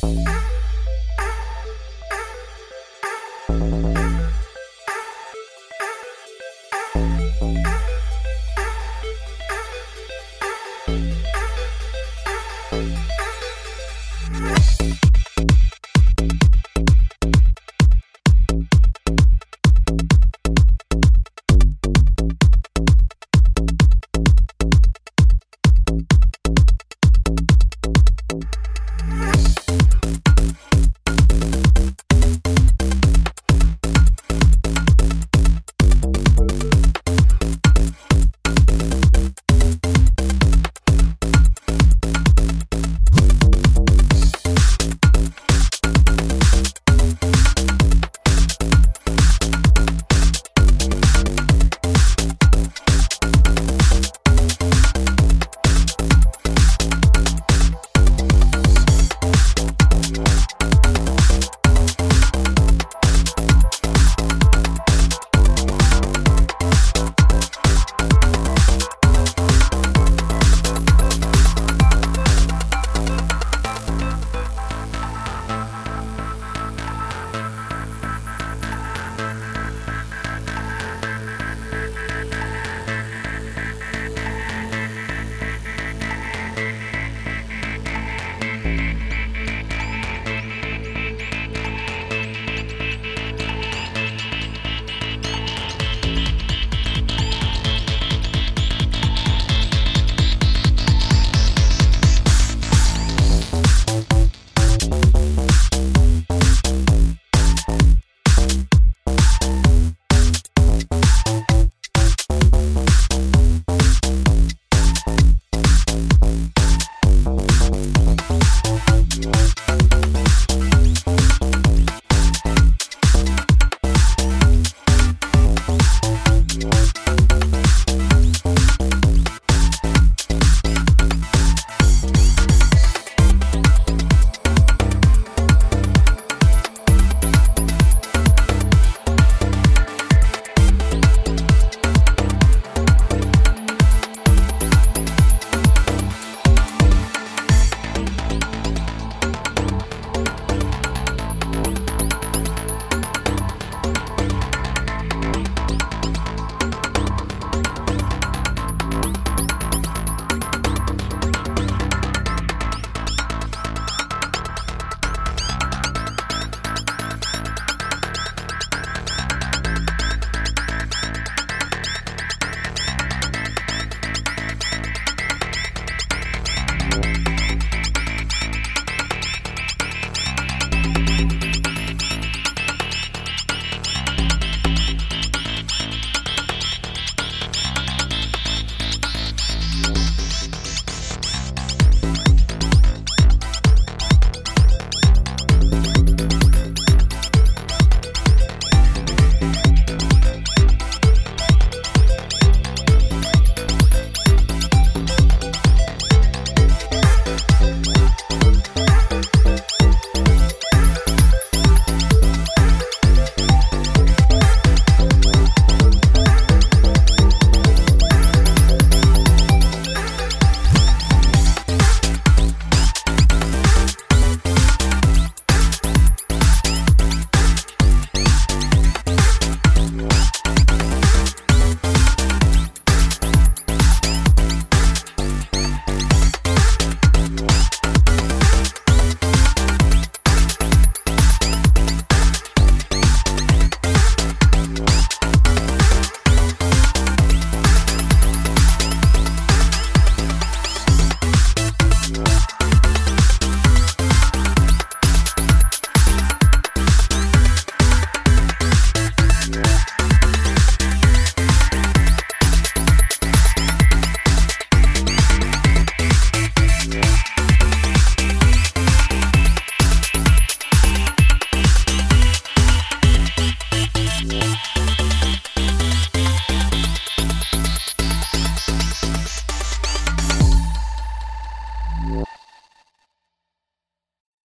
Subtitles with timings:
[0.00, 0.39] Bye.